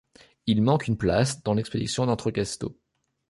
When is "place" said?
0.97-1.43